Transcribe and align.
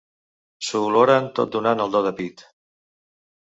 S'ho 0.67 0.81
oloren 0.87 1.29
tot 1.41 1.53
donant 1.59 1.87
el 1.87 1.95
do 1.99 2.05
de 2.09 2.15
pit. 2.23 2.47